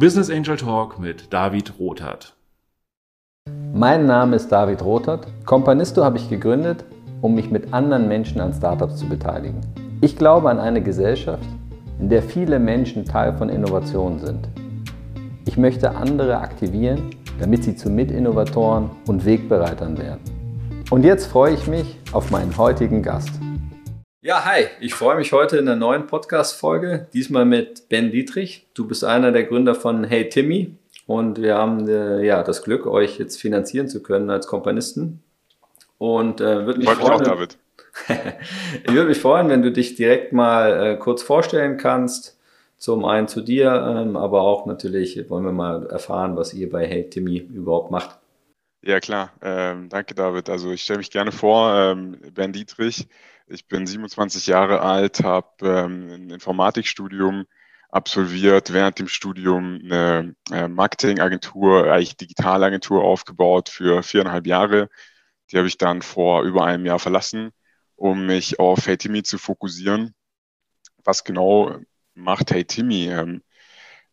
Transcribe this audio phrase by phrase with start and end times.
[0.00, 2.34] Business Angel Talk mit David Rothart.
[3.74, 5.26] Mein Name ist David Rothart.
[5.44, 6.86] Companisto habe ich gegründet,
[7.20, 9.60] um mich mit anderen Menschen an Startups zu beteiligen.
[10.00, 11.44] Ich glaube an eine Gesellschaft,
[11.98, 14.48] in der viele Menschen Teil von Innovationen sind.
[15.44, 20.22] Ich möchte andere aktivieren, damit sie zu Mitinnovatoren und Wegbereitern werden.
[20.88, 23.38] Und jetzt freue ich mich auf meinen heutigen Gast.
[24.22, 28.66] Ja, hi, ich freue mich heute in der neuen Podcast-Folge, diesmal mit Ben Dietrich.
[28.74, 30.76] Du bist einer der Gründer von Hey Timmy
[31.06, 35.22] und wir haben äh, ja das Glück, euch jetzt finanzieren zu können als Kompanisten.
[35.96, 37.58] Und äh, würde mich Freut freuen, mich auch, David.
[38.84, 42.38] ich würde mich freuen, wenn du dich direkt mal äh, kurz vorstellen kannst.
[42.76, 46.86] Zum einen zu dir, ähm, aber auch natürlich wollen wir mal erfahren, was ihr bei
[46.86, 48.18] Hey Timmy überhaupt macht.
[48.82, 49.32] Ja, klar.
[49.40, 50.50] Ähm, danke, David.
[50.50, 53.08] Also ich stelle mich gerne vor, ähm, Ben Dietrich.
[53.52, 57.46] Ich bin 27 Jahre alt, habe ähm, ein Informatikstudium
[57.90, 64.88] absolviert, während dem Studium eine äh, Marketingagentur, eigentlich Digitalagentur aufgebaut für viereinhalb Jahre.
[65.50, 67.50] Die habe ich dann vor über einem Jahr verlassen,
[67.96, 70.14] um mich auf Hey Timmy zu fokussieren.
[71.04, 71.76] Was genau
[72.14, 73.08] macht Hey Timmy?
[73.08, 73.42] Ähm,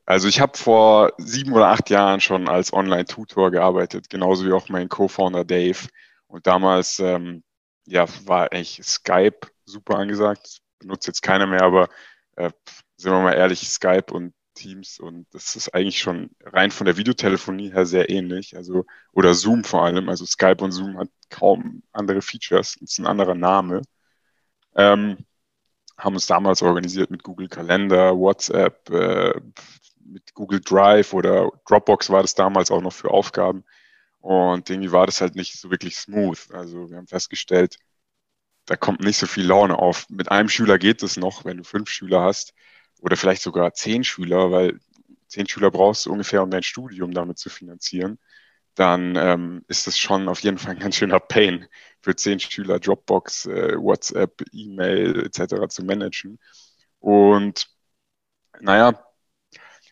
[0.05, 4.69] also ich habe vor sieben oder acht Jahren schon als Online-Tutor gearbeitet, genauso wie auch
[4.69, 5.89] mein Co-Founder Dave.
[6.27, 7.43] Und damals ähm,
[7.87, 10.59] ja, war eigentlich Skype super angesagt.
[10.79, 11.89] Benutzt jetzt keiner mehr, aber
[12.35, 12.51] äh,
[12.97, 16.97] sind wir mal ehrlich, Skype und Teams und das ist eigentlich schon rein von der
[16.97, 18.55] Videotelefonie her sehr ähnlich.
[18.55, 20.09] Also, oder Zoom vor allem.
[20.09, 22.75] Also Skype und Zoom hat kaum andere Features.
[22.81, 23.83] Es ist ein anderer Name.
[24.75, 25.17] Ähm,
[25.97, 29.39] haben uns damals organisiert mit Google Kalender, WhatsApp, äh,
[29.99, 33.63] mit Google Drive oder Dropbox war das damals auch noch für Aufgaben.
[34.19, 36.51] Und irgendwie war das halt nicht so wirklich smooth.
[36.51, 37.77] Also wir haben festgestellt,
[38.65, 40.09] da kommt nicht so viel Laune auf.
[40.09, 42.53] Mit einem Schüler geht es noch, wenn du fünf Schüler hast
[42.99, 44.79] oder vielleicht sogar zehn Schüler, weil
[45.27, 48.19] zehn Schüler brauchst du ungefähr, um dein Studium damit zu finanzieren.
[48.75, 51.67] Dann ähm, ist das schon auf jeden Fall ein ganz schöner Pain
[52.01, 55.67] für zehn Schüler, Dropbox, äh, WhatsApp, E-Mail etc.
[55.69, 56.39] zu managen.
[56.99, 57.69] Und
[58.59, 59.06] naja,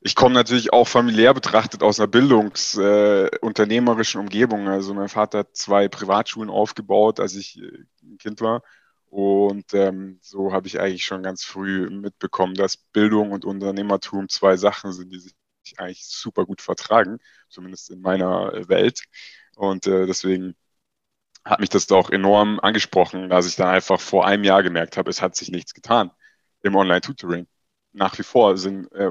[0.06, 4.68] ich komme natürlich auch familiär betrachtet aus einer bildungsunternehmerischen äh, Umgebung.
[4.68, 8.62] Also mein Vater hat zwei Privatschulen aufgebaut, als ich äh, ein Kind war.
[9.08, 14.58] Und ähm, so habe ich eigentlich schon ganz früh mitbekommen, dass Bildung und Unternehmertum zwei
[14.58, 15.34] Sachen sind, die sich
[15.78, 17.18] eigentlich super gut vertragen,
[17.50, 19.02] zumindest in meiner Welt.
[19.56, 20.56] Und äh, deswegen
[21.44, 25.10] hat mich das auch enorm angesprochen, dass ich dann einfach vor einem Jahr gemerkt habe,
[25.10, 26.12] es hat sich nichts getan
[26.62, 27.48] im Online-Tutoring.
[27.94, 29.10] Nach wie vor sind äh,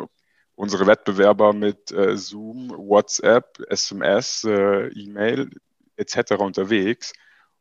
[0.54, 5.50] unsere Wettbewerber mit äh, Zoom, WhatsApp, SMS, äh, E-Mail
[5.97, 6.32] etc.
[6.38, 7.12] unterwegs.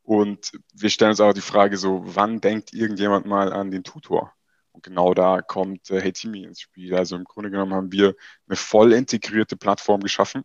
[0.02, 4.32] Und wir stellen uns auch die Frage so, wann denkt irgendjemand mal an den Tutor?
[4.72, 6.94] Und genau da kommt äh, HeyTimi ins Spiel.
[6.94, 8.14] Also im Grunde genommen haben wir
[8.48, 10.44] eine voll integrierte Plattform geschaffen,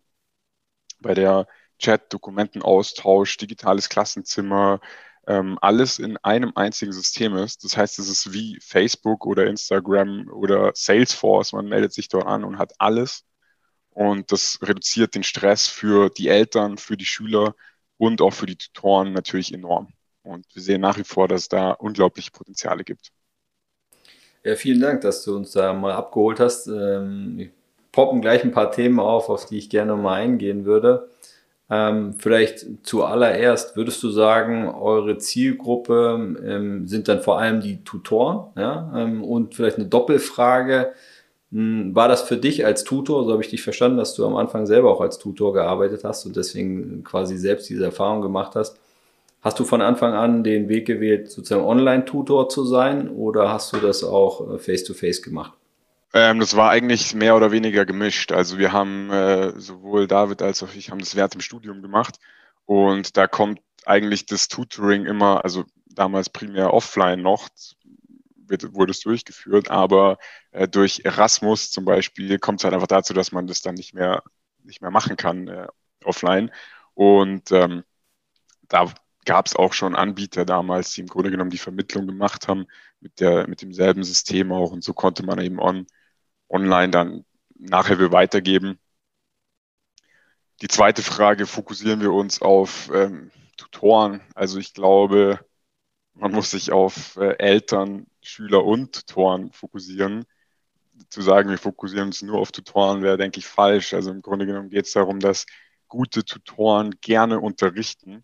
[1.00, 1.48] bei der
[1.80, 4.82] Chat, Dokumentenaustausch, digitales Klassenzimmer,
[5.30, 7.64] ähm, alles in einem einzigen System ist.
[7.64, 11.54] Das heißt, es ist wie Facebook oder Instagram oder Salesforce.
[11.54, 13.26] Man meldet sich dort an und hat alles.
[13.92, 17.54] Und das reduziert den Stress für die Eltern, für die Schüler
[17.98, 19.94] und auch für die Tutoren natürlich enorm.
[20.24, 23.12] Und wir sehen nach wie vor, dass es da unglaubliche Potenziale gibt.
[24.44, 26.66] Ja, vielen Dank, dass du uns da mal abgeholt hast.
[26.68, 27.52] Ähm,
[27.92, 31.12] poppen gleich ein paar Themen auf, auf die ich gerne mal eingehen würde.
[31.72, 38.48] Ähm, vielleicht zuallererst würdest du sagen, eure Zielgruppe ähm, sind dann vor allem die Tutoren,
[38.58, 38.92] ja?
[38.96, 40.94] Ähm, und vielleicht eine Doppelfrage.
[41.52, 44.36] Hm, war das für dich als Tutor, so habe ich dich verstanden, dass du am
[44.36, 48.80] Anfang selber auch als Tutor gearbeitet hast und deswegen quasi selbst diese Erfahrung gemacht hast?
[49.42, 53.78] Hast du von Anfang an den Weg gewählt, sozusagen Online-Tutor zu sein oder hast du
[53.78, 55.54] das auch äh, face-to-face -face gemacht?
[56.14, 58.32] Ähm, das war eigentlich mehr oder weniger gemischt.
[58.32, 62.20] Also wir haben äh, sowohl David als auch ich haben das während dem Studium gemacht.
[62.66, 67.50] Und da kommt eigentlich das Tutoring immer, also damals primär offline noch,
[68.36, 70.18] wird, wurde es durchgeführt, aber
[70.52, 73.94] äh, durch Erasmus zum Beispiel kommt es halt einfach dazu, dass man das dann nicht
[73.94, 74.24] mehr
[74.64, 75.68] nicht mehr machen kann äh,
[76.04, 76.52] offline.
[76.94, 77.84] Und ähm,
[78.68, 78.92] da
[79.26, 82.68] gab es auch schon Anbieter damals, die im Grunde genommen die Vermittlung gemacht haben
[83.00, 84.72] mit der mit demselben System auch.
[84.72, 85.88] Und so konnte man eben on
[86.50, 87.26] online dann
[87.58, 88.80] nachher wir weitergeben.
[90.62, 94.22] Die zweite Frage, fokussieren wir uns auf ähm, Tutoren?
[94.36, 95.40] Also ich glaube,
[96.14, 100.26] man muss sich auf äh, Eltern, Schüler und Tutoren fokussieren.
[101.10, 103.94] Zu sagen, wir fokussieren uns nur auf Tutoren, wäre, denke ich, falsch.
[103.94, 105.46] Also im Grunde genommen geht es darum, dass
[105.88, 108.24] gute Tutoren gerne unterrichten,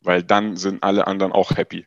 [0.00, 1.86] weil dann sind alle anderen auch happy.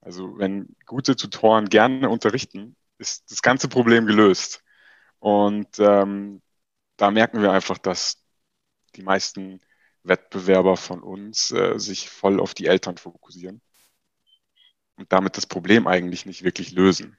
[0.00, 4.64] Also wenn gute Tutoren gerne unterrichten, ist das ganze Problem gelöst.
[5.20, 6.42] Und ähm,
[6.96, 8.22] da merken wir einfach, dass
[8.96, 9.60] die meisten
[10.02, 13.60] Wettbewerber von uns äh, sich voll auf die Eltern fokussieren
[14.96, 17.16] und damit das Problem eigentlich nicht wirklich lösen.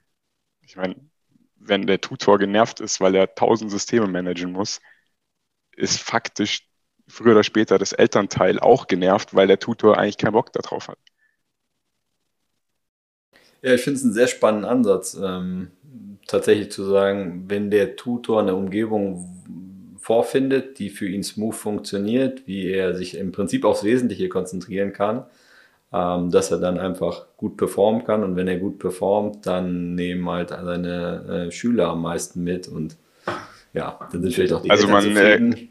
[0.60, 0.96] Ich meine,
[1.56, 4.80] wenn der Tutor genervt ist, weil er tausend Systeme managen muss,
[5.76, 6.68] ist faktisch
[7.08, 10.98] früher oder später das Elternteil auch genervt, weil der Tutor eigentlich keinen Bock darauf hat.
[13.62, 15.70] Ja, ich finde es einen sehr spannenden Ansatz, ähm,
[16.26, 19.28] tatsächlich zu sagen, wenn der Tutor eine Umgebung
[19.98, 25.24] vorfindet, die für ihn smooth funktioniert, wie er sich im Prinzip aufs Wesentliche konzentrieren kann,
[25.92, 28.24] ähm, dass er dann einfach gut performen kann.
[28.24, 32.96] Und wenn er gut performt, dann nehmen halt seine äh, Schüler am meisten mit und
[33.74, 35.68] ja, dann sind vielleicht auch die also Eltern man, äh,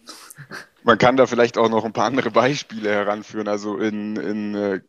[0.84, 3.48] man kann da vielleicht auch noch ein paar andere Beispiele heranführen.
[3.48, 4.82] Also in, in äh,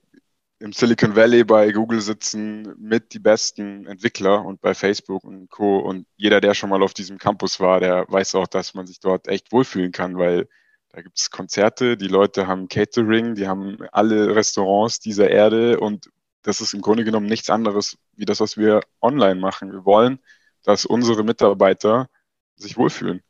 [0.62, 5.78] im Silicon Valley bei Google sitzen mit die besten Entwickler und bei Facebook und Co.
[5.78, 9.00] Und jeder, der schon mal auf diesem Campus war, der weiß auch, dass man sich
[9.00, 10.48] dort echt wohlfühlen kann, weil
[10.90, 16.10] da gibt es Konzerte, die Leute haben Catering, die haben alle Restaurants dieser Erde und
[16.42, 19.72] das ist im Grunde genommen nichts anderes wie das, was wir online machen.
[19.72, 20.20] Wir wollen,
[20.62, 22.08] dass unsere Mitarbeiter
[22.54, 23.20] sich wohlfühlen.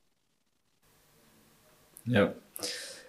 [2.05, 2.35] Ja,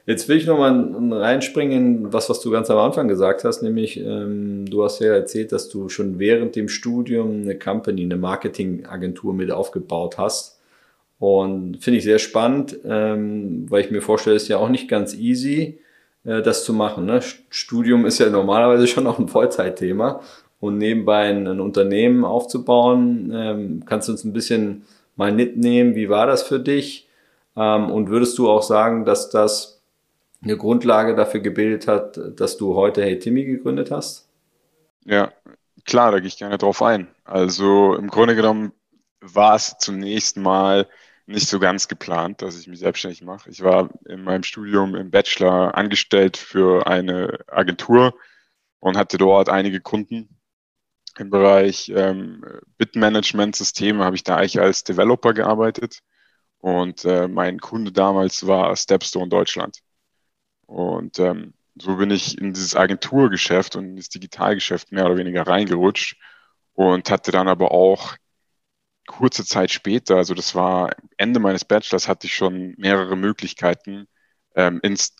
[0.05, 3.97] Jetzt will ich nochmal reinspringen in was, was du ganz am Anfang gesagt hast, nämlich
[3.97, 9.33] ähm, du hast ja erzählt, dass du schon während dem Studium eine Company, eine Marketingagentur
[9.33, 10.59] mit aufgebaut hast.
[11.19, 15.15] Und finde ich sehr spannend, ähm, weil ich mir vorstelle, ist ja auch nicht ganz
[15.15, 15.79] easy,
[16.25, 17.05] äh, das zu machen.
[17.05, 17.21] Ne?
[17.49, 20.19] Studium ist ja normalerweise schon auch ein Vollzeitthema.
[20.59, 24.83] Und nebenbei ein, ein Unternehmen aufzubauen, ähm, kannst du uns ein bisschen
[25.15, 27.07] mal mitnehmen, wie war das für dich?
[27.55, 29.72] Ähm, und würdest du auch sagen, dass das
[30.43, 34.29] eine Grundlage dafür gebildet hat, dass du heute Hey Timmy gegründet hast?
[35.05, 35.31] Ja,
[35.85, 37.07] klar, da gehe ich gerne drauf ein.
[37.23, 38.73] Also im Grunde genommen
[39.21, 40.87] war es zunächst mal
[41.25, 43.49] nicht so ganz geplant, dass ich mich selbstständig mache.
[43.49, 48.13] Ich war in meinem Studium im Bachelor angestellt für eine Agentur
[48.79, 50.37] und hatte dort einige Kunden.
[51.17, 52.43] Im Bereich ähm,
[52.77, 55.99] Bitmanagement-Systeme habe ich da eigentlich als Developer gearbeitet.
[56.57, 59.79] Und äh, mein Kunde damals war Stepstone Deutschland.
[60.73, 66.17] Und ähm, so bin ich in dieses Agenturgeschäft und das Digitalgeschäft mehr oder weniger reingerutscht
[66.73, 68.15] und hatte dann aber auch
[69.05, 74.07] kurze Zeit später, also das war Ende meines Bachelors, hatte ich schon mehrere Möglichkeiten,
[74.55, 75.15] ähm, ins,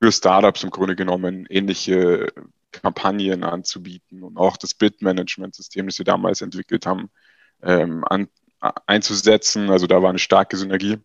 [0.00, 2.32] für Startups im Grunde genommen ähnliche
[2.70, 7.10] Kampagnen anzubieten und auch das Bid-Management-System, das wir damals entwickelt haben,
[7.62, 8.28] ähm, an,
[8.86, 9.68] einzusetzen.
[9.68, 10.98] Also da war eine starke Synergie.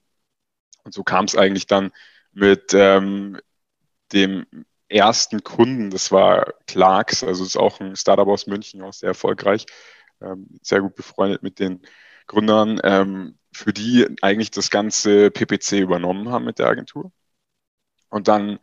[0.85, 1.91] Und so kam es eigentlich dann
[2.31, 3.37] mit ähm,
[4.13, 4.45] dem
[4.89, 9.65] ersten Kunden, das war Clarks, also ist auch ein Startup aus München, auch sehr erfolgreich,
[10.21, 11.81] ähm, sehr gut befreundet mit den
[12.27, 17.11] Gründern, ähm, für die eigentlich das ganze PPC übernommen haben mit der Agentur.
[18.09, 18.59] Und dann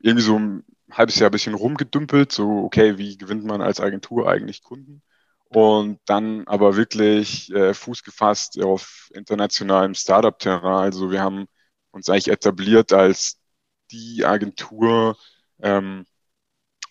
[0.00, 4.28] irgendwie so ein halbes Jahr ein bisschen rumgedümpelt, so, okay, wie gewinnt man als Agentur
[4.28, 5.02] eigentlich Kunden?
[5.48, 10.84] Und dann aber wirklich äh, Fuß gefasst auf internationalem Startup-Terrain.
[10.84, 11.46] Also wir haben
[11.92, 13.41] uns eigentlich etabliert als
[13.92, 15.16] die Agentur
[15.60, 16.06] ähm,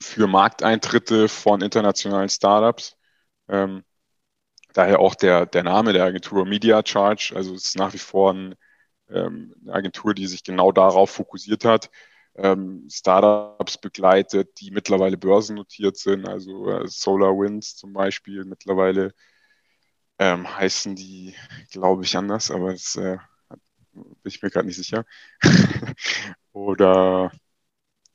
[0.02, 2.98] für Markteintritte von internationalen Startups.
[3.50, 3.84] Ähm,
[4.74, 7.34] daher auch der, der Name der Agentur Media Charge.
[7.36, 8.56] Also es ist nach wie vor ein,
[9.10, 11.90] ähm, eine Agentur, die sich genau darauf fokussiert hat,
[12.36, 16.28] ähm, Startups begleitet, die mittlerweile börsennotiert sind.
[16.28, 19.14] Also äh, SolarWinds zum Beispiel mittlerweile
[20.20, 21.36] ähm, heißen die,
[21.72, 23.18] glaube ich, anders, aber es äh,
[23.94, 25.06] bin ich mir gerade nicht sicher.
[26.54, 27.32] Oder,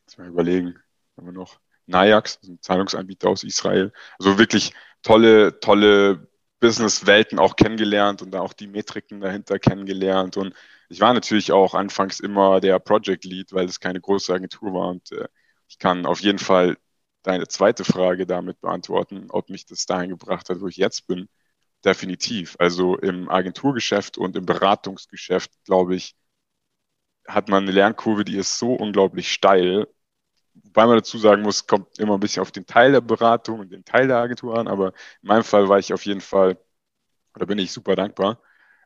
[0.06, 0.78] lass mal überlegen,
[1.16, 3.92] haben wir noch Najax, ein Zahlungsanbieter aus Israel.
[4.18, 6.28] Also wirklich tolle, tolle
[6.60, 10.36] Business-Welten auch kennengelernt und da auch die Metriken dahinter kennengelernt.
[10.36, 10.54] Und
[10.88, 14.88] ich war natürlich auch anfangs immer der Project Lead, weil es keine große Agentur war.
[14.88, 15.28] Und äh,
[15.68, 16.76] ich kann auf jeden Fall
[17.22, 21.28] deine zweite Frage damit beantworten, ob mich das dahin gebracht hat, wo ich jetzt bin.
[21.84, 22.56] Definitiv.
[22.58, 26.14] Also im Agenturgeschäft und im Beratungsgeschäft, glaube ich,
[27.26, 29.86] hat man eine Lernkurve, die ist so unglaublich steil.
[30.54, 33.72] Wobei man dazu sagen muss, kommt immer ein bisschen auf den Teil der Beratung und
[33.72, 34.68] den Teil der Agentur an.
[34.68, 34.88] Aber
[35.22, 36.58] in meinem Fall war ich auf jeden Fall,
[37.36, 38.40] oder bin ich super dankbar,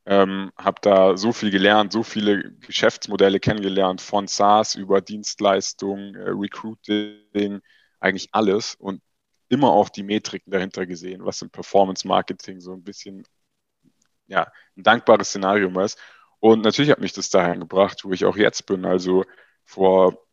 [0.07, 6.31] ähm, habe da so viel gelernt, so viele Geschäftsmodelle kennengelernt, von SaaS über Dienstleistungen, äh,
[6.31, 7.61] Recruiting,
[8.01, 8.75] eigentlich alles.
[8.77, 9.03] Und
[9.51, 13.25] immer auch die Metriken dahinter gesehen, was im Performance Marketing so ein bisschen
[14.29, 15.99] ja, ein dankbares Szenario ist.
[16.39, 18.87] Und natürlich hat mich das dahin gebracht, wo ich auch jetzt bin.
[18.87, 19.25] Also
[19.67, 20.25] vor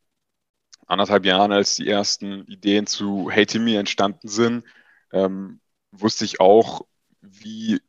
[0.85, 4.63] anderthalb Jahren, als die ersten Ideen zu Hey Timmy entstanden sind,
[5.11, 5.59] ähm,
[5.91, 6.85] wusste ich auch,
[7.21, 7.81] wie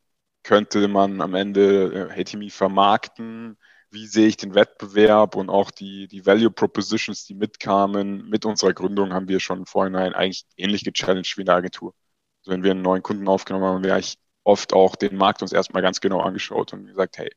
[0.43, 3.57] könnte man am Ende äh, Hey Timmy vermarkten,
[3.91, 8.29] wie sehe ich den Wettbewerb und auch die, die Value Propositions, die mitkamen.
[8.29, 11.93] Mit unserer Gründung haben wir schon vorhinein eigentlich ähnlich gechallenged wie in der Agentur.
[12.41, 15.41] Also wenn wir einen neuen Kunden aufgenommen haben, haben wir eigentlich oft auch den Markt
[15.41, 17.31] uns erstmal ganz genau angeschaut und gesagt, hey,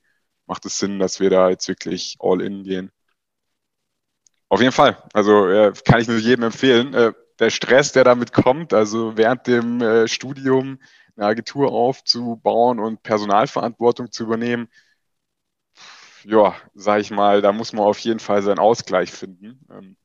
[0.47, 2.92] macht es Sinn, dass wir da jetzt wirklich all in gehen?
[4.49, 5.02] Auf jeden Fall.
[5.14, 6.92] Also äh, kann ich nur jedem empfehlen.
[6.92, 10.78] Äh, der Stress, der damit kommt, also während dem äh, Studium
[11.16, 14.68] eine Agentur aufzubauen und Personalverantwortung zu übernehmen,
[16.25, 19.61] ja, sag ich mal, da muss man auf jeden Fall seinen Ausgleich finden.
[19.71, 19.97] Ähm,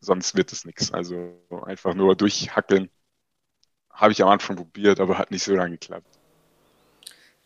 [0.00, 0.92] sonst wird es nichts.
[0.92, 2.90] Also einfach nur durchhackeln.
[3.90, 6.06] Habe ich am Anfang probiert, aber hat nicht so lange geklappt.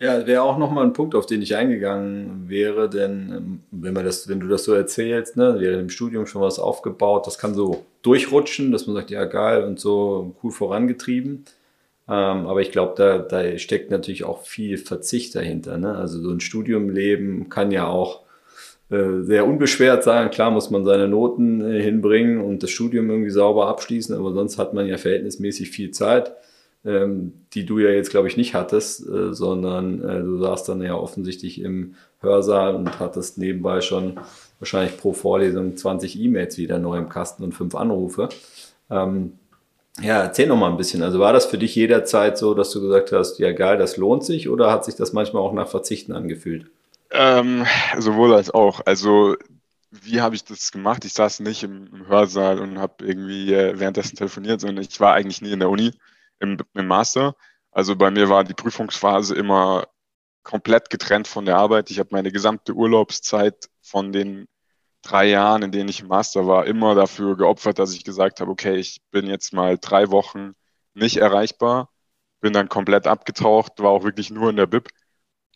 [0.01, 4.07] Ja, wäre auch nochmal ein Punkt, auf den ich eingegangen wäre, denn ähm, wenn man
[4.07, 7.55] das, wenn du das so erzählst, ne, während im Studium schon was aufgebaut, das kann
[7.55, 11.45] so durchrutschen, dass man sagt, ja geil und so cool vorangetrieben.
[12.11, 15.79] Ähm, aber ich glaube, da, da steckt natürlich auch viel Verzicht dahinter.
[15.79, 15.95] Ne?
[15.95, 18.23] Also so ein Studiumleben kann ja auch
[18.91, 20.33] äh, sehr unbeschwert sein.
[20.33, 24.59] Klar muss man seine Noten äh, hinbringen und das Studium irgendwie sauber abschließen, aber sonst
[24.59, 26.33] hat man ja verhältnismäßig viel Zeit,
[26.85, 30.97] ähm, die du ja jetzt, glaube ich, nicht hattest, äh, sondern du saßt dann ja
[30.97, 34.19] offensichtlich im Hörsaal und hattest nebenbei schon
[34.59, 38.31] wahrscheinlich pro Vorlesung 20 E-Mails wieder neu im Kasten und fünf Anrufe.
[38.91, 39.35] Ähm,
[40.01, 41.03] ja, erzähl noch mal ein bisschen.
[41.03, 44.25] Also war das für dich jederzeit so, dass du gesagt hast, ja geil, das lohnt
[44.25, 46.71] sich oder hat sich das manchmal auch nach Verzichten angefühlt?
[47.11, 47.67] Ähm,
[47.99, 48.81] sowohl als auch.
[48.87, 49.37] Also
[49.91, 51.05] wie habe ich das gemacht?
[51.05, 55.15] Ich saß nicht im, im Hörsaal und habe irgendwie äh, währenddessen telefoniert, sondern ich war
[55.15, 55.93] eigentlich nie in der Uni
[56.39, 57.35] im, im Master.
[57.73, 59.87] Also bei mir war die Prüfungsphase immer
[60.43, 61.91] komplett getrennt von der Arbeit.
[61.91, 64.47] Ich habe meine gesamte Urlaubszeit von den
[65.03, 68.51] drei Jahren, in denen ich im Master war, immer dafür geopfert, dass ich gesagt habe,
[68.51, 70.55] okay, ich bin jetzt mal drei Wochen
[70.95, 71.91] nicht erreichbar,
[72.41, 74.89] bin dann komplett abgetaucht, war auch wirklich nur in der Bib.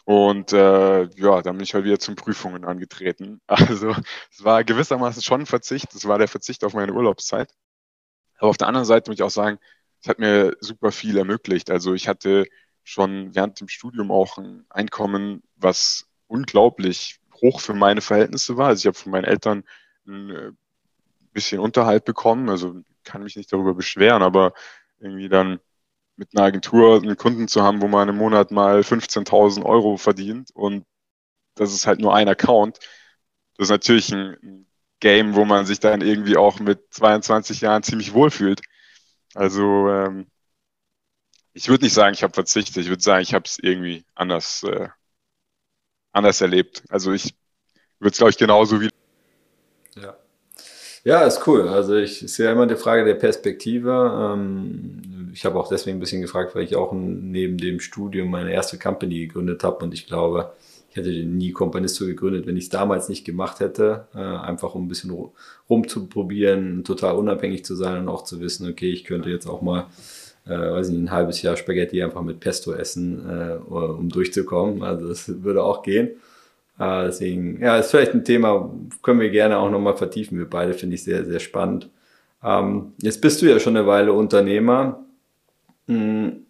[0.04, 3.40] Und äh, ja, dann bin ich halt wieder zum Prüfungen angetreten.
[3.48, 3.94] Also
[4.30, 5.94] es war gewissermaßen schon ein Verzicht.
[5.94, 7.50] Es war der Verzicht auf meine Urlaubszeit.
[8.38, 9.58] Aber auf der anderen Seite muss ich auch sagen,
[10.02, 11.70] es hat mir super viel ermöglicht.
[11.70, 12.46] Also ich hatte
[12.82, 18.68] schon während dem Studium auch ein Einkommen, was unglaublich hoch für meine Verhältnisse war.
[18.68, 19.64] Also ich habe von meinen Eltern
[20.06, 20.52] ein äh,
[21.32, 24.54] bisschen Unterhalt bekommen, also kann mich nicht darüber beschweren, aber
[24.98, 25.60] irgendwie dann
[26.16, 30.50] mit einer Agentur einen Kunden zu haben, wo man im Monat mal 15.000 Euro verdient
[30.54, 30.86] und
[31.54, 32.78] das ist halt nur ein Account.
[33.56, 34.66] Das ist natürlich ein
[35.00, 38.62] Game, wo man sich dann irgendwie auch mit 22 Jahren ziemlich wohlfühlt.
[39.34, 40.26] Also ähm,
[41.52, 42.78] ich würde nicht sagen, ich habe verzichtet.
[42.78, 44.88] Ich würde sagen, ich habe es irgendwie anders äh,
[46.14, 46.82] anders erlebt.
[46.88, 47.34] Also ich
[47.98, 48.88] würde es, glaube ich, genauso wie.
[50.00, 50.16] Ja.
[51.04, 51.68] Ja, ist cool.
[51.68, 54.32] Also ich ist ja immer eine Frage der Perspektive.
[54.34, 58.52] Ähm, ich habe auch deswegen ein bisschen gefragt, weil ich auch neben dem Studium meine
[58.52, 60.52] erste Company gegründet habe und ich glaube,
[60.90, 64.84] ich hätte nie Companisto gegründet, wenn ich es damals nicht gemacht hätte, äh, einfach um
[64.84, 65.12] ein bisschen
[65.68, 69.88] rumzuprobieren, total unabhängig zu sein und auch zu wissen, okay, ich könnte jetzt auch mal
[70.46, 74.82] äh, weiß nicht, ein halbes Jahr Spaghetti einfach mit Pesto essen, äh, um durchzukommen.
[74.82, 76.08] Also das würde auch gehen.
[76.78, 78.70] Äh, deswegen, ja, ist vielleicht ein Thema,
[79.02, 80.38] können wir gerne auch nochmal vertiefen.
[80.38, 81.88] Wir beide finde ich sehr, sehr spannend.
[82.42, 85.04] Ähm, jetzt bist du ja schon eine Weile Unternehmer.
[85.86, 86.44] Hm,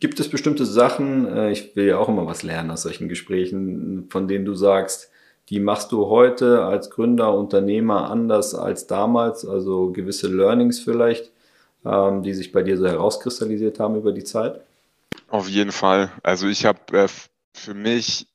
[0.00, 4.06] gibt es bestimmte Sachen, äh, ich will ja auch immer was lernen aus solchen Gesprächen,
[4.10, 5.10] von denen du sagst,
[5.48, 11.32] die machst du heute als Gründer, Unternehmer anders als damals, also gewisse Learnings vielleicht,
[11.86, 14.60] ähm, die sich bei dir so herauskristallisiert haben über die Zeit?
[15.28, 16.12] Auf jeden Fall.
[16.22, 17.08] Also ich habe äh,
[17.54, 18.28] für mich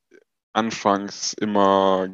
[0.54, 2.10] anfangs immer,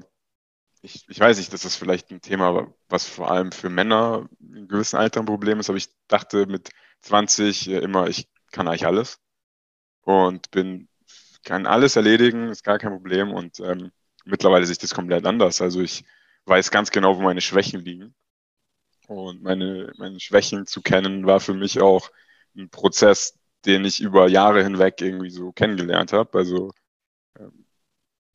[0.81, 4.67] ich, ich weiß nicht, das ist vielleicht ein Thema, was vor allem für Männer in
[4.67, 6.69] gewissen Alter ein Problem ist, aber ich dachte mit
[7.01, 9.19] 20 äh, immer, ich kann eigentlich alles
[10.01, 10.89] und bin,
[11.43, 13.91] kann alles erledigen, ist gar kein Problem und ähm,
[14.25, 15.61] mittlerweile sehe ich das komplett anders.
[15.61, 16.03] Also ich
[16.45, 18.15] weiß ganz genau, wo meine Schwächen liegen
[19.07, 22.09] und meine, meine Schwächen zu kennen, war für mich auch
[22.57, 26.37] ein Prozess, den ich über Jahre hinweg irgendwie so kennengelernt habe.
[26.37, 26.71] Also
[27.39, 27.65] ähm,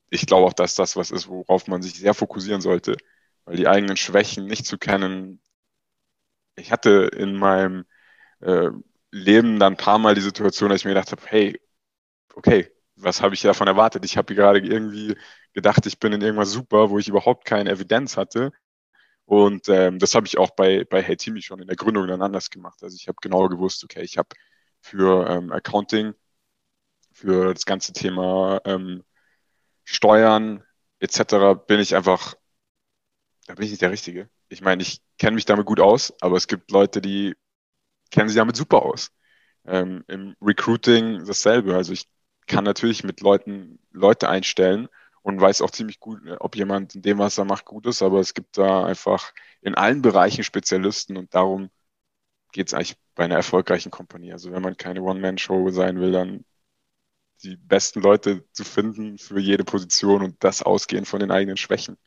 [0.09, 2.97] ich glaube auch, dass das was ist, worauf man sich sehr fokussieren sollte,
[3.45, 5.41] weil die eigenen Schwächen nicht zu kennen.
[6.55, 7.85] Ich hatte in meinem
[8.41, 8.69] äh,
[9.11, 11.61] Leben dann ein paar Mal die Situation, dass ich mir gedacht habe, hey,
[12.35, 14.05] okay, was habe ich davon erwartet?
[14.05, 15.17] Ich habe gerade irgendwie
[15.53, 18.51] gedacht, ich bin in irgendwas super, wo ich überhaupt keine Evidenz hatte.
[19.25, 22.21] Und ähm, das habe ich auch bei, bei Hey Timmy schon in der Gründung dann
[22.21, 22.83] anders gemacht.
[22.83, 24.29] Also ich habe genau gewusst, okay, ich habe
[24.81, 26.13] für ähm, Accounting,
[27.11, 29.03] für das ganze Thema ähm,
[29.85, 30.63] Steuern
[30.99, 31.55] etc.
[31.67, 32.35] bin ich einfach,
[33.47, 34.29] da bin ich nicht der Richtige.
[34.49, 37.35] Ich meine, ich kenne mich damit gut aus, aber es gibt Leute, die
[38.11, 39.11] kennen sich damit super aus.
[39.65, 41.75] Ähm, Im Recruiting dasselbe.
[41.75, 42.07] Also ich
[42.47, 44.89] kann natürlich mit Leuten Leute einstellen
[45.23, 48.01] und weiß auch ziemlich gut, ob jemand in dem, was er macht, gut ist.
[48.01, 51.69] Aber es gibt da einfach in allen Bereichen Spezialisten und darum
[52.51, 54.33] geht es eigentlich bei einer erfolgreichen Kompanie.
[54.33, 56.45] Also wenn man keine One-Man-Show sein will, dann
[57.43, 61.97] die besten Leute zu finden für jede Position und das ausgehen von den eigenen Schwächen.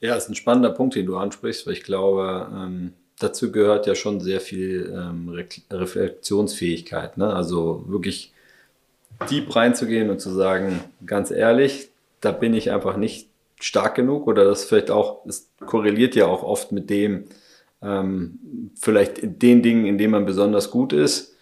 [0.00, 3.94] Ja, ist ein spannender Punkt, den du ansprichst, weil ich glaube, ähm, dazu gehört ja
[3.94, 7.16] schon sehr viel ähm, Re Reflexionsfähigkeit.
[7.16, 7.32] Ne?
[7.32, 8.32] Also wirklich
[9.30, 13.28] deep reinzugehen und zu sagen, ganz ehrlich, da bin ich einfach nicht
[13.60, 17.24] stark genug oder das vielleicht auch, es korreliert ja auch oft mit dem,
[17.82, 18.38] ähm,
[18.74, 21.36] vielleicht in den Dingen, in denen man besonders gut ist,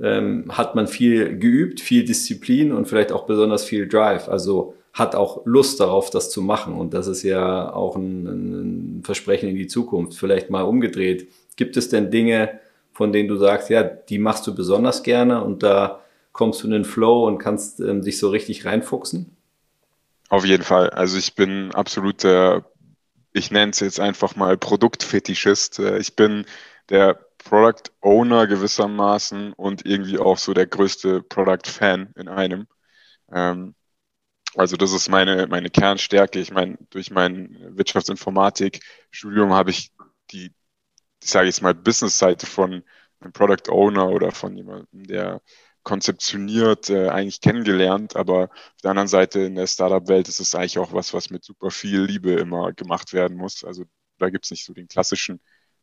[0.00, 4.28] ähm, hat man viel geübt, viel Disziplin und vielleicht auch besonders viel Drive.
[4.28, 6.74] Also hat auch Lust darauf, das zu machen.
[6.74, 10.16] Und das ist ja auch ein, ein Versprechen in die Zukunft.
[10.16, 11.28] Vielleicht mal umgedreht.
[11.56, 12.60] Gibt es denn Dinge,
[12.92, 16.03] von denen du sagst, ja, die machst du besonders gerne und da
[16.34, 19.34] kommst du in den Flow und kannst ähm, dich so richtig reinfuchsen?
[20.28, 20.90] Auf jeden Fall.
[20.90, 22.66] Also ich bin absoluter,
[23.32, 25.78] ich nenne es jetzt einfach mal Produktfetischist.
[25.78, 26.44] Äh, ich bin
[26.90, 32.66] der Product Owner gewissermaßen und irgendwie auch so der größte Product Fan in einem.
[33.32, 33.74] Ähm,
[34.56, 36.40] also das ist meine, meine Kernstärke.
[36.40, 39.92] Ich meine, durch mein Wirtschaftsinformatik-Studium habe ich
[40.32, 40.52] die,
[41.22, 42.82] ich sage jetzt mal, Business-Seite von
[43.20, 45.40] einem Product Owner oder von jemandem, der
[45.84, 48.16] konzeptioniert, äh, eigentlich kennengelernt.
[48.16, 51.44] Aber auf der anderen Seite in der Startup-Welt ist es eigentlich auch was, was mit
[51.44, 53.64] super viel Liebe immer gemacht werden muss.
[53.64, 53.84] Also
[54.18, 55.40] da gibt es nicht so den klassischen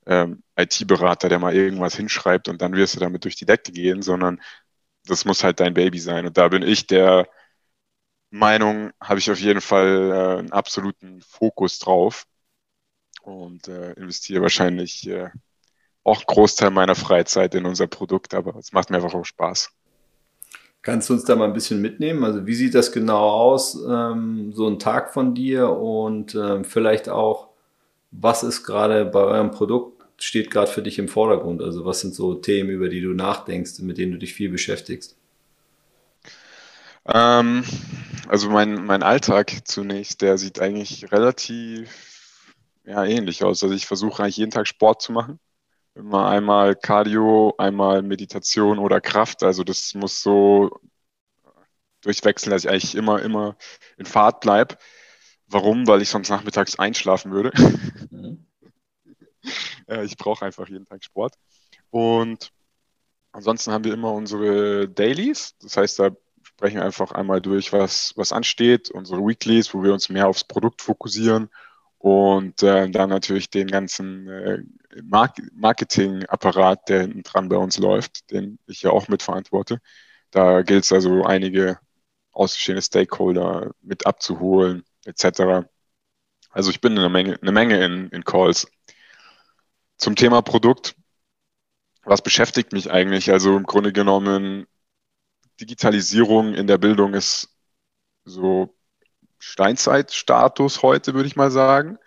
[0.07, 4.01] ähm, IT-Berater, der mal irgendwas hinschreibt und dann wirst du damit durch die Decke gehen,
[4.01, 4.41] sondern
[5.05, 6.25] das muss halt dein Baby sein.
[6.25, 7.27] Und da bin ich der
[8.31, 12.25] Meinung, habe ich auf jeden Fall äh, einen absoluten Fokus drauf
[13.21, 15.29] und äh, investiere wahrscheinlich äh,
[16.03, 19.69] auch einen Großteil meiner Freizeit in unser Produkt, aber es macht mir einfach auch Spaß.
[20.81, 22.23] Kannst du uns da mal ein bisschen mitnehmen?
[22.23, 27.07] Also wie sieht das genau aus, ähm, so ein Tag von dir und ähm, vielleicht
[27.07, 27.49] auch,
[28.09, 31.61] was ist gerade bei eurem Produkt, steht gerade für dich im Vordergrund?
[31.61, 35.15] Also was sind so Themen, über die du nachdenkst, mit denen du dich viel beschäftigst?
[37.05, 37.63] Ähm,
[38.27, 42.55] also mein, mein Alltag zunächst, der sieht eigentlich relativ
[42.85, 43.63] ja, ähnlich aus.
[43.63, 45.39] Also ich versuche eigentlich jeden Tag Sport zu machen.
[45.93, 49.43] Immer einmal Cardio, einmal Meditation oder Kraft.
[49.43, 50.79] Also das muss so
[52.01, 53.57] durchwechseln, dass ich eigentlich immer, immer
[53.97, 54.77] in Fahrt bleibe.
[55.47, 55.87] Warum?
[55.87, 57.51] Weil ich sonst nachmittags einschlafen würde.
[58.09, 58.47] Mhm.
[60.05, 61.35] ich brauche einfach jeden Tag Sport.
[61.89, 62.53] Und
[63.33, 65.57] ansonsten haben wir immer unsere Dailies.
[65.61, 66.11] Das heißt, da
[66.43, 70.45] sprechen wir einfach einmal durch, was, was ansteht, unsere Weeklies, wo wir uns mehr aufs
[70.45, 71.49] Produkt fokussieren
[72.01, 74.63] und äh, dann natürlich den ganzen äh,
[75.03, 79.79] Mark Marketing-Apparat, der hinten dran bei uns läuft, den ich ja auch mitverantworte.
[80.31, 81.79] Da gilt es also einige
[82.31, 85.67] ausstehende Stakeholder mit abzuholen, etc.
[86.49, 88.67] Also ich bin eine Menge, eine Menge in, in Calls.
[89.97, 90.95] Zum Thema Produkt,
[92.03, 93.31] was beschäftigt mich eigentlich?
[93.31, 94.65] Also im Grunde genommen,
[95.59, 97.55] Digitalisierung in der Bildung ist
[98.25, 98.75] so
[99.41, 101.97] Steinzeitstatus heute, würde ich mal sagen.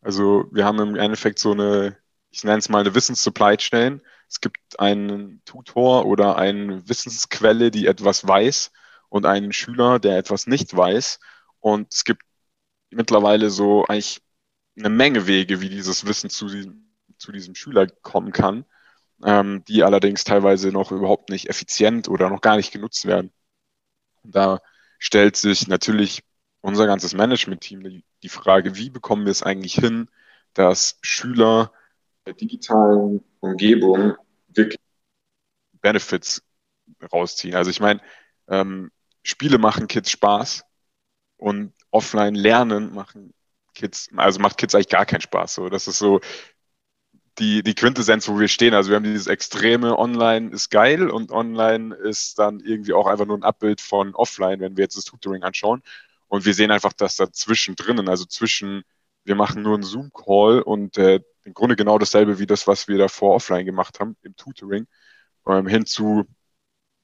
[0.00, 1.98] Also wir haben im Endeffekt so eine,
[2.30, 4.00] ich nenne es mal eine Wissenssupply Chain.
[4.26, 8.72] Es gibt einen Tutor oder eine Wissensquelle, die etwas weiß
[9.10, 11.20] und einen Schüler, der etwas nicht weiß.
[11.60, 12.22] Und es gibt
[12.90, 14.22] mittlerweile so eigentlich
[14.78, 18.64] eine Menge Wege, wie dieses Wissen zu diesem, zu diesem Schüler kommen kann,
[19.24, 23.30] ähm, die allerdings teilweise noch überhaupt nicht effizient oder noch gar nicht genutzt werden.
[24.22, 24.60] Da
[24.98, 26.22] stellt sich natürlich
[26.68, 30.08] unser ganzes Management-Team die, Frage, wie bekommen wir es eigentlich hin,
[30.54, 31.72] dass Schüler
[32.26, 34.14] der digitalen Umgebung
[34.48, 34.78] wirklich
[35.80, 36.42] Benefits
[37.12, 37.54] rausziehen.
[37.54, 38.00] Also ich meine,
[38.48, 38.90] ähm,
[39.22, 40.64] Spiele machen Kids Spaß
[41.36, 43.32] und offline lernen machen
[43.74, 45.54] Kids, also macht Kids eigentlich gar keinen Spaß.
[45.54, 46.20] So, das ist so
[47.38, 48.74] die, die Quintessenz, wo wir stehen.
[48.74, 53.26] Also wir haben dieses extreme Online ist geil und Online ist dann irgendwie auch einfach
[53.26, 55.82] nur ein Abbild von Offline, wenn wir jetzt das Tutoring anschauen.
[56.28, 58.82] Und wir sehen einfach, dass da zwischendrin, also zwischen,
[59.24, 62.98] wir machen nur einen Zoom-Call und äh, im Grunde genau dasselbe wie das, was wir
[62.98, 64.86] davor offline gemacht haben, im Tutoring,
[65.46, 66.26] ähm, hin zu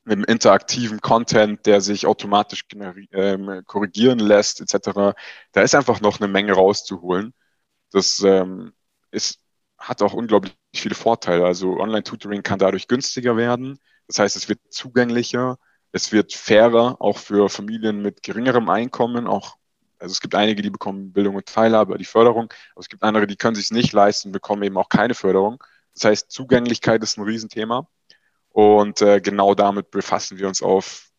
[0.07, 2.65] einem interaktiven Content, der sich automatisch
[3.13, 5.17] ähm, korrigieren lässt, etc.
[5.53, 7.33] Da ist einfach noch eine Menge rauszuholen.
[7.91, 8.75] Das ähm,
[9.11, 9.41] ist,
[9.79, 11.47] hat auch unglaublich viele Vorteile.
[11.47, 13.79] Also Online-Tutoring kann dadurch günstiger werden.
[14.09, 15.59] Das heißt, es wird zugänglicher
[15.95, 19.57] es wird fairer, auch für Familien mit geringerem Einkommen, auch
[20.01, 23.29] also es gibt einige, die bekommen Bildung und Teilhabe, die Förderung, aber es gibt andere,
[23.29, 25.63] die können sich nicht leisten, bekommen eben auch keine Förderung.
[25.95, 27.89] Das heißt, Zugänglichkeit ist ein Riesenthema
[28.49, 31.11] und äh, genau damit befassen wir uns auf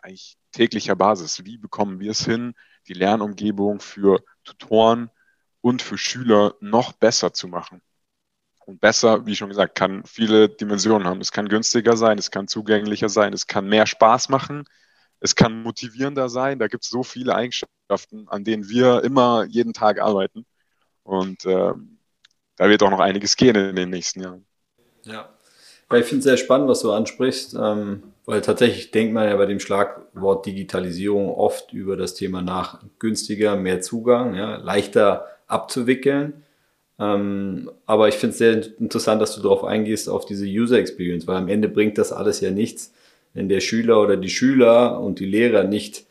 [0.00, 1.46] eigentlich täglicher Basis.
[1.46, 2.52] Wie bekommen wir es hin,
[2.88, 5.10] die Lernumgebung für Tutoren
[5.62, 7.80] und für Schüler noch besser zu machen?
[8.70, 11.20] Und besser, wie schon gesagt, kann viele Dimensionen haben.
[11.20, 14.62] Es kann günstiger sein, es kann zugänglicher sein, es kann mehr Spaß machen,
[15.18, 16.60] es kann motivierender sein.
[16.60, 20.46] Da gibt es so viele Eigenschaften, an denen wir immer jeden Tag arbeiten.
[21.02, 21.72] Und äh,
[22.54, 24.46] da wird auch noch einiges gehen in den nächsten Jahren.
[25.02, 25.28] Ja,
[25.92, 29.46] ich finde es sehr spannend, was du ansprichst, ähm, weil tatsächlich denkt man ja bei
[29.46, 36.44] dem Schlagwort Digitalisierung oft über das Thema nach günstiger, mehr Zugang, ja, leichter abzuwickeln.
[37.00, 41.26] Ähm, aber ich finde es sehr interessant, dass du darauf eingehst, auf diese User Experience,
[41.26, 42.92] weil am Ende bringt das alles ja nichts,
[43.32, 46.04] wenn der Schüler oder die Schüler und die Lehrer nicht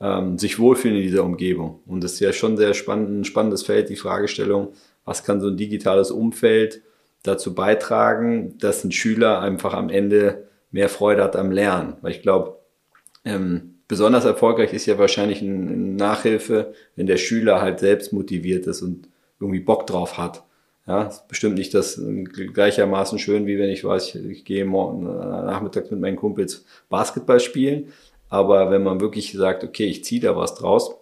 [0.00, 1.80] ähm, sich wohlfühlen in dieser Umgebung.
[1.86, 4.68] Und das ist ja schon sehr spannend, ein spannendes Feld, die Fragestellung,
[5.04, 6.80] was kann so ein digitales Umfeld
[7.22, 11.96] dazu beitragen, dass ein Schüler einfach am Ende mehr Freude hat am Lernen.
[12.00, 12.56] Weil ich glaube,
[13.26, 18.80] ähm, besonders erfolgreich ist ja wahrscheinlich eine Nachhilfe, wenn der Schüler halt selbst motiviert ist
[18.80, 19.09] und
[19.40, 20.44] irgendwie Bock drauf hat.
[20.86, 22.00] Ja, ist bestimmt nicht das
[22.52, 26.64] gleichermaßen schön, wie wenn ich weiß, ich, ich gehe morgen äh, nachmittags mit meinen Kumpels
[26.88, 27.92] Basketball spielen.
[28.28, 30.94] Aber wenn man wirklich sagt, okay, ich ziehe da was draus,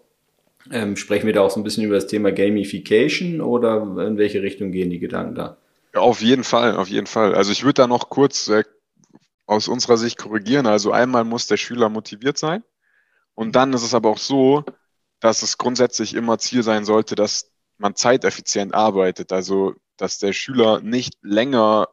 [0.71, 4.43] ähm, sprechen wir da auch so ein bisschen über das Thema Gamification oder in welche
[4.43, 5.57] Richtung gehen die Gedanken da?
[5.95, 7.35] Auf jeden Fall, auf jeden Fall.
[7.35, 8.65] Also ich würde da noch kurz äh,
[9.47, 10.67] aus unserer Sicht korrigieren.
[10.67, 12.63] Also einmal muss der Schüler motiviert sein
[13.35, 14.65] und dann ist es aber auch so,
[15.21, 19.33] dass es grundsätzlich immer Ziel sein sollte, dass man zeiteffizient arbeitet.
[19.33, 21.89] Also dass der Schüler nicht länger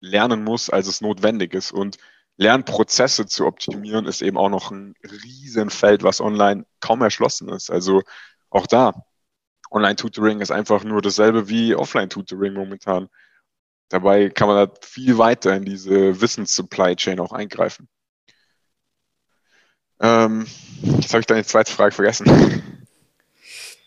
[0.00, 1.72] lernen muss, als es notwendig ist.
[1.72, 1.96] Und
[2.36, 7.70] Lernprozesse zu optimieren, ist eben auch noch ein Riesenfeld, was online kaum erschlossen ist.
[7.70, 8.02] Also
[8.50, 8.92] auch da,
[9.70, 13.08] Online-Tutoring ist einfach nur dasselbe wie Offline-Tutoring momentan.
[13.88, 17.88] Dabei kann man da viel weiter in diese Wissens-Supply Chain auch eingreifen.
[20.00, 20.46] Ähm,
[20.82, 22.62] jetzt habe ich deine zweite Frage vergessen.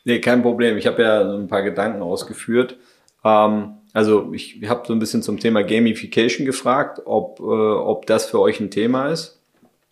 [0.07, 0.77] Nee, kein Problem.
[0.77, 2.77] Ich habe ja ein paar Gedanken ausgeführt.
[3.25, 8.29] Ähm, also ich habe so ein bisschen zum Thema Gamification gefragt, ob, äh, ob das
[8.29, 9.41] für euch ein Thema ist.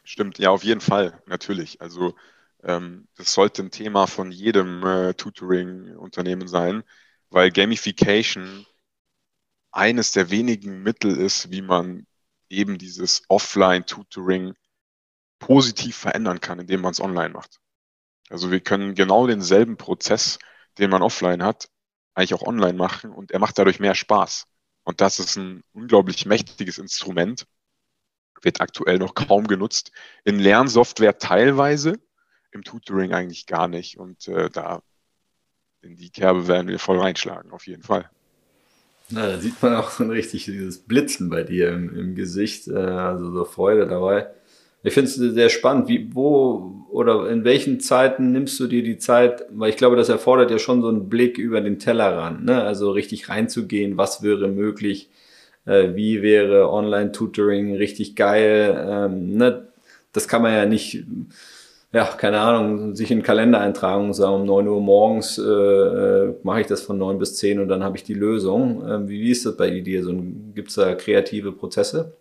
[0.05, 1.81] Stimmt, ja, auf jeden Fall, natürlich.
[1.81, 2.15] Also
[2.63, 6.83] ähm, das sollte ein Thema von jedem äh, Tutoring-Unternehmen sein,
[7.29, 8.65] weil Gamification
[9.73, 12.07] eines der wenigen Mittel ist, wie man
[12.47, 14.53] eben dieses Offline-Tutoring
[15.39, 17.59] positiv verändern kann, indem man es online macht.
[18.29, 20.39] Also wir können genau denselben Prozess,
[20.77, 21.69] den man offline hat,
[22.13, 24.45] eigentlich auch online machen und er macht dadurch mehr Spaß.
[24.83, 27.45] Und das ist ein unglaublich mächtiges Instrument,
[28.41, 29.91] wird aktuell noch kaum genutzt.
[30.23, 31.99] In Lernsoftware teilweise,
[32.51, 33.97] im Tutoring eigentlich gar nicht.
[33.97, 34.81] Und äh, da
[35.81, 38.09] in die Kerbe werden wir voll reinschlagen, auf jeden Fall.
[39.09, 42.75] Na, da sieht man auch so richtig dieses Blitzen bei dir im, im Gesicht, äh,
[42.75, 44.27] also so Freude dabei.
[44.85, 45.87] Ich finde es sehr spannend.
[45.87, 49.43] Wie, wo oder in welchen Zeiten nimmst du dir die Zeit?
[49.49, 52.61] Weil ich glaube, das erfordert ja schon so einen Blick über den Tellerrand, ne?
[52.63, 55.09] Also richtig reinzugehen, was wäre möglich,
[55.65, 58.77] äh, wie wäre Online-Tutoring richtig geil.
[58.87, 59.69] Ähm, ne?
[60.13, 61.03] Das kann man ja nicht,
[61.91, 65.41] ja, keine Ahnung, sich in den Kalender eintragen und sagen, um 9 Uhr morgens äh,
[65.43, 68.83] äh, mache ich das von 9 bis 10 und dann habe ich die Lösung.
[68.87, 70.03] Ähm, wie, wie ist das bei dir?
[70.03, 70.13] So,
[70.53, 72.13] Gibt es da kreative Prozesse?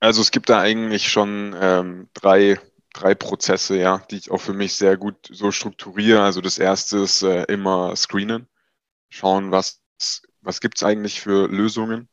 [0.00, 2.60] Also es gibt da eigentlich schon ähm, drei,
[2.92, 6.22] drei Prozesse, ja, die ich auch für mich sehr gut so strukturiere.
[6.22, 8.48] Also das erste ist äh, immer screenen,
[9.10, 9.82] schauen, was,
[10.42, 12.08] was gibt es eigentlich für Lösungen,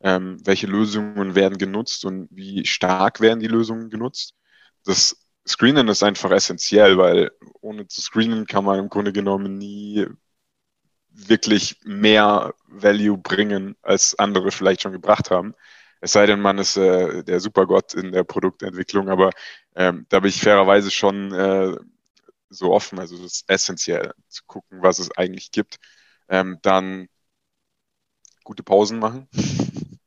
[0.00, 4.34] ähm, welche Lösungen werden genutzt und wie stark werden die Lösungen genutzt.
[4.84, 5.16] Das
[5.48, 10.06] Screenen ist einfach essentiell, weil ohne zu screenen kann man im Grunde genommen nie
[11.10, 15.54] wirklich mehr Value bringen, als andere vielleicht schon gebracht haben.
[16.02, 19.30] Es sei denn, man ist äh, der Supergott in der Produktentwicklung, aber
[19.76, 21.76] ähm, da bin ich fairerweise schon äh,
[22.50, 22.98] so offen.
[22.98, 25.78] Also das ist essentiell zu gucken, was es eigentlich gibt.
[26.28, 27.08] Ähm, dann
[28.42, 29.28] gute Pausen machen.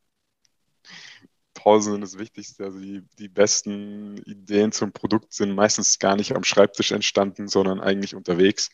[1.54, 2.66] Pausen sind das Wichtigste.
[2.66, 7.80] Also die, die besten Ideen zum Produkt sind meistens gar nicht am Schreibtisch entstanden, sondern
[7.80, 8.70] eigentlich unterwegs.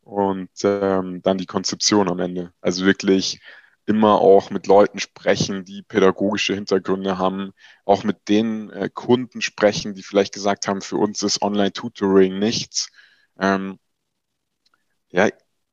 [0.00, 2.54] Und ähm, dann die Konzeption am Ende.
[2.62, 3.40] Also wirklich
[3.86, 7.52] immer auch mit Leuten sprechen, die pädagogische Hintergründe haben,
[7.84, 12.90] auch mit den äh, Kunden sprechen, die vielleicht gesagt haben, für uns ist Online-Tutoring nichts.
[13.38, 13.78] Ähm,
[15.10, 15.28] ja,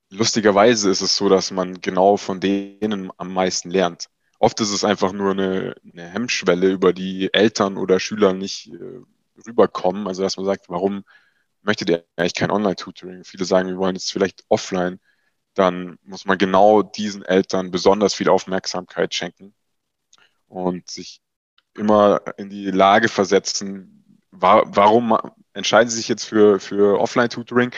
[0.10, 4.10] lustigerweise ist es so, dass man genau von denen am meisten lernt.
[4.40, 9.02] Oft ist es einfach nur eine, eine Hemmschwelle, über die Eltern oder Schüler nicht äh,
[9.48, 10.08] rüberkommen.
[10.08, 11.04] Also dass man sagt, warum
[11.62, 13.24] möchtet ihr eigentlich kein Online-Tutoring?
[13.24, 15.00] Viele sagen, wir wollen jetzt vielleicht offline
[15.54, 19.54] dann muss man genau diesen Eltern besonders viel Aufmerksamkeit schenken
[20.48, 21.22] und sich
[21.76, 25.18] immer in die Lage versetzen, war, warum
[25.54, 27.72] entscheiden sie sich jetzt für, für Offline-Tutoring?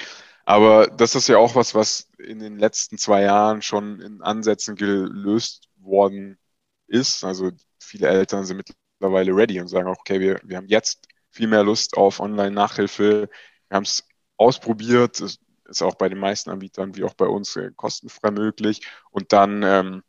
[0.45, 4.75] Aber das ist ja auch was, was in den letzten zwei Jahren schon in Ansätzen
[4.75, 6.37] gelöst worden
[6.87, 7.23] ist.
[7.23, 11.47] Also viele Eltern sind mittlerweile ready und sagen auch, okay, wir, wir haben jetzt viel
[11.47, 13.29] mehr Lust auf Online-Nachhilfe.
[13.69, 14.03] Wir haben es
[14.37, 18.81] ausprobiert, es ist auch bei den meisten Anbietern wie auch bei uns äh, kostenfrei möglich
[19.11, 20.03] und dann ähm,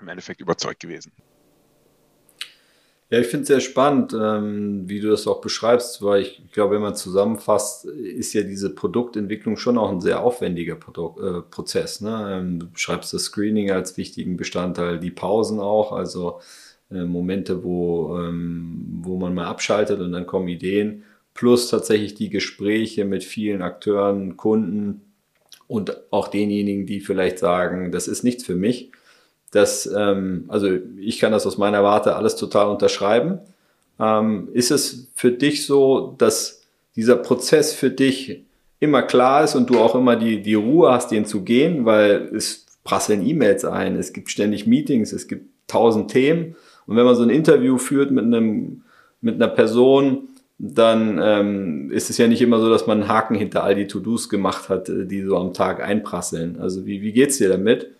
[0.00, 1.12] im Endeffekt überzeugt gewesen.
[3.12, 6.50] Ja, ich finde es sehr spannend, ähm, wie du das auch beschreibst, weil ich, ich
[6.52, 11.42] glaube, wenn man zusammenfasst, ist ja diese Produktentwicklung schon auch ein sehr aufwendiger Produkt, äh,
[11.42, 12.00] Prozess.
[12.00, 12.38] Ne?
[12.40, 16.40] Ähm, du beschreibst das Screening als wichtigen Bestandteil, die Pausen auch, also
[16.90, 22.30] äh, Momente, wo, ähm, wo man mal abschaltet und dann kommen Ideen, plus tatsächlich die
[22.30, 25.02] Gespräche mit vielen Akteuren, Kunden
[25.66, 28.90] und auch denjenigen, die vielleicht sagen, das ist nichts für mich
[29.52, 30.66] das, ähm, also
[30.98, 33.38] ich kann das aus meiner Warte alles total unterschreiben.
[34.00, 36.62] Ähm, ist es für dich so, dass
[36.96, 38.44] dieser Prozess für dich
[38.80, 42.30] immer klar ist und du auch immer die, die Ruhe hast, den zu gehen, weil
[42.34, 46.56] es prasseln E-Mails ein, es gibt ständig Meetings, es gibt tausend Themen.
[46.86, 48.82] Und wenn man so ein Interview führt mit einem,
[49.20, 50.28] mit einer Person,
[50.64, 53.88] dann ähm, ist es ja nicht immer so, dass man einen Haken hinter all die
[53.88, 56.58] To-Dos gemacht hat, äh, die so am Tag einprasseln.
[56.60, 57.90] Also wie, wie geht's dir damit?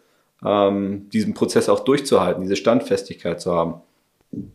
[0.45, 3.83] ähm, diesen Prozess auch durchzuhalten, diese Standfestigkeit zu haben?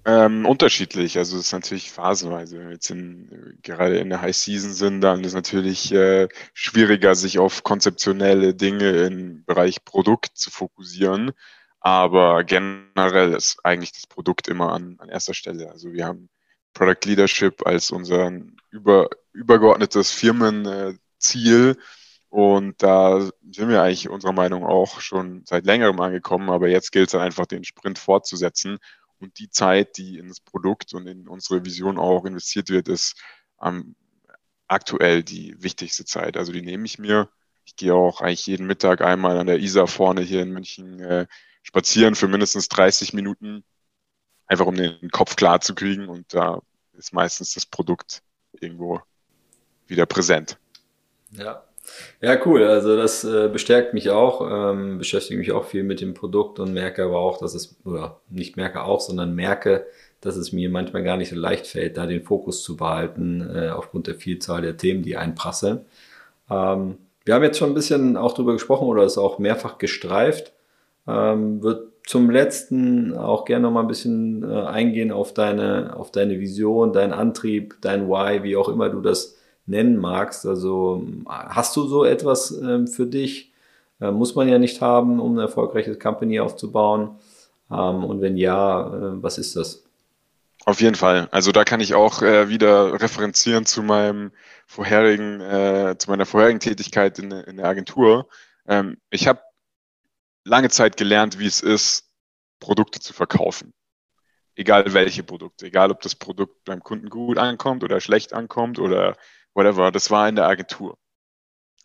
[0.06, 2.58] Ähm, unterschiedlich, also es ist natürlich phasenweise.
[2.58, 6.28] Wenn wir jetzt in, gerade in der High Season sind, dann ist es natürlich äh,
[6.54, 11.32] schwieriger, sich auf konzeptionelle Dinge im Bereich Produkt zu fokussieren.
[11.80, 15.70] Aber generell ist eigentlich das Produkt immer an, an erster Stelle.
[15.72, 16.28] Also wir haben
[16.78, 18.32] Product Leadership als unser
[18.70, 21.78] über, übergeordnetes Firmenziel.
[22.30, 27.08] Und da sind wir eigentlich unserer Meinung auch schon seit längerem angekommen, aber jetzt gilt
[27.08, 28.78] es dann einfach, den Sprint fortzusetzen.
[29.20, 33.20] Und die Zeit, die in das Produkt und in unsere Vision auch investiert wird, ist
[33.63, 33.96] ähm,
[34.68, 36.38] aktuell die wichtigste Zeit.
[36.38, 37.30] Also die nehme ich mir.
[37.66, 41.26] Ich gehe auch eigentlich jeden Mittag einmal an der Isar vorne hier in München äh,
[41.63, 43.63] spazieren für mindestens 30 Minuten,
[44.47, 46.07] einfach um den Kopf klar zu kriegen.
[46.07, 46.62] Und da
[46.97, 48.21] ist meistens das Produkt
[48.60, 49.01] irgendwo
[49.88, 50.57] wieder präsent.
[51.31, 51.63] Ja,
[52.21, 52.63] ja, cool.
[52.63, 56.73] Also das äh, bestärkt mich auch, ähm, beschäftige mich auch viel mit dem Produkt und
[56.73, 59.86] merke aber auch, dass es, oder nicht merke auch, sondern merke,
[60.21, 63.69] dass es mir manchmal gar nicht so leicht fällt, da den Fokus zu behalten, äh,
[63.69, 65.86] aufgrund der Vielzahl der Themen, die einprasseln.
[66.49, 70.53] Ähm, wir haben jetzt schon ein bisschen auch drüber gesprochen oder es auch mehrfach gestreift.
[71.07, 76.10] Ähm, wird zum letzten auch gerne noch mal ein bisschen äh, eingehen auf deine, auf
[76.10, 80.46] deine Vision, deinen Antrieb, dein Why, wie auch immer du das nennen magst.
[80.46, 83.52] Also hast du so etwas ähm, für dich?
[84.00, 87.20] Äh, muss man ja nicht haben, um eine erfolgreiche Company aufzubauen.
[87.70, 89.84] Ähm, und wenn ja, äh, was ist das?
[90.65, 91.28] Auf jeden Fall.
[91.32, 94.32] Also da kann ich auch äh, wieder referenzieren zu meinem
[94.65, 98.30] vorherigen, äh, zu meiner vorherigen Tätigkeit in, in der Agentur.
[98.65, 99.41] Ähm, ich habe
[100.47, 102.10] lange Zeit gelernt, wie es ist,
[102.60, 103.73] Produkte zu verkaufen.
[104.55, 109.15] Egal welche Produkte, egal ob das Produkt beim Kunden gut ankommt oder schlecht ankommt oder
[109.53, 110.97] whatever, das war in der Agentur.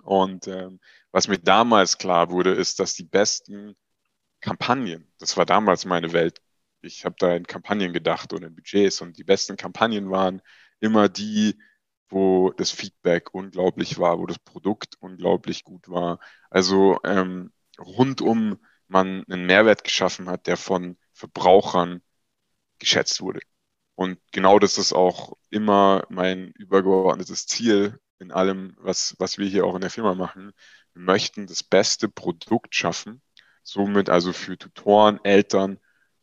[0.03, 3.77] Und ähm, was mir damals klar wurde, ist, dass die besten
[4.41, 6.41] Kampagnen, das war damals meine Welt,
[6.81, 10.43] ich habe da in Kampagnen gedacht und in Budgets und die besten Kampagnen waren
[10.81, 11.57] immer die,
[12.09, 16.19] wo das Feedback unglaublich war, wo das Produkt unglaublich gut war.
[16.51, 18.59] Also ähm, rundum
[18.89, 22.03] man einen Mehrwert geschaffen hat, der von Verbrauchern
[22.79, 23.41] geschätzt wurde.
[23.95, 29.65] Und genau das ist auch immer mein übergeordnetes Ziel in allem, was, was wir hier
[29.65, 30.53] auch in der Firma machen.
[30.95, 33.23] Wir möchten das beste Produkt schaffen,
[33.63, 35.79] somit also für Tutoren, Eltern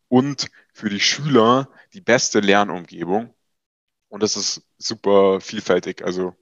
[0.08, 3.34] und für die Schüler die beste Lernumgebung.
[4.10, 6.04] Und das ist super vielfältig.
[6.04, 6.36] Also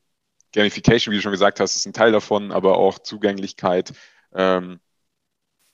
[0.54, 3.94] Gamification, wie du schon gesagt hast, ist ein Teil davon, aber auch Zugänglichkeit.
[4.34, 4.80] Ähm,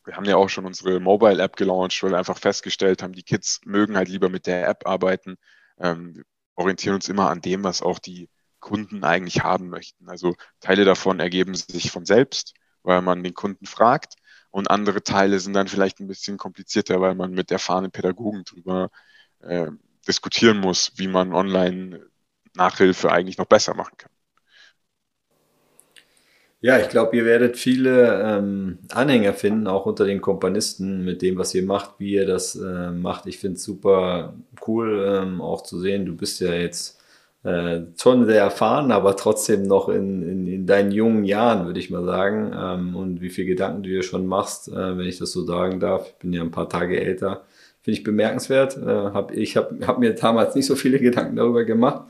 [0.06, 3.62] wir haben ja auch schon unsere Mobile-App gelauncht, weil wir einfach festgestellt haben, die Kids
[3.66, 5.38] mögen halt lieber mit der App arbeiten.
[5.80, 6.24] Ähm, wir
[6.56, 10.10] orientieren uns immer an dem, was auch die Kunden eigentlich haben möchten.
[10.10, 14.16] Also Teile davon ergeben sich von selbst, weil man den Kunden fragt.
[14.52, 18.90] Und andere Teile sind dann vielleicht ein bisschen komplizierter, weil man mit erfahrenen Pädagogen drüber
[19.40, 19.68] äh,
[20.08, 22.08] diskutieren muss, wie man online
[22.56, 24.13] Nachhilfe eigentlich noch besser machen kann.
[26.66, 31.38] Ja, ich glaube, ihr werdet viele ähm, Anhänger finden, auch unter den Kompanisten, mit dem,
[31.38, 33.26] was ihr macht, wie ihr das äh, macht.
[33.26, 34.34] Ich finde es super
[34.66, 36.06] cool, ähm, auch zu sehen.
[36.06, 37.02] Du bist ja jetzt
[37.44, 41.90] äh, schon sehr erfahren, aber trotzdem noch in, in, in deinen jungen Jahren, würde ich
[41.90, 42.54] mal sagen.
[42.58, 45.82] Ähm, und wie viele Gedanken du dir schon machst, äh, wenn ich das so sagen
[45.82, 46.08] darf.
[46.08, 47.44] Ich bin ja ein paar Tage älter.
[47.82, 48.78] Finde ich bemerkenswert.
[48.78, 52.04] Äh, hab, ich habe hab mir damals nicht so viele Gedanken darüber gemacht.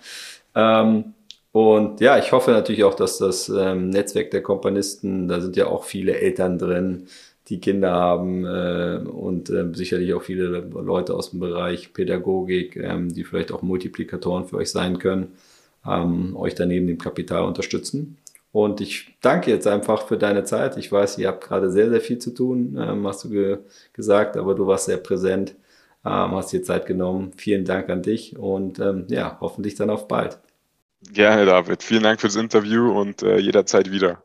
[0.54, 1.16] Ähm,
[1.54, 5.68] und ja, ich hoffe natürlich auch, dass das ähm, Netzwerk der Kompanisten, da sind ja
[5.68, 7.08] auch viele Eltern drin,
[7.48, 13.13] die Kinder haben äh, und äh, sicherlich auch viele Leute aus dem Bereich Pädagogik, ähm,
[13.13, 15.34] die vielleicht auch Multiplikatoren für euch sein können,
[15.88, 18.18] ähm, euch daneben dem Kapital unterstützen.
[18.52, 20.78] Und ich danke jetzt einfach für deine Zeit.
[20.78, 23.60] Ich weiß, ihr habt gerade sehr, sehr viel zu tun, ähm, hast du ge
[23.94, 25.56] gesagt, aber du warst sehr präsent,
[26.06, 27.32] ähm, hast dir Zeit genommen.
[27.38, 30.39] Vielen Dank an dich und ähm, ja, hoffentlich dann auf bald.
[31.12, 31.84] Gerne, David.
[31.84, 34.24] Vielen Dank fürs Interview und äh, jederzeit wieder.